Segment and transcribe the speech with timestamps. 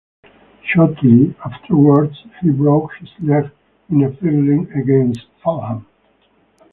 [0.65, 3.51] Shortly afterwards, he broke his leg
[3.91, 5.85] in a friendly against Fulham.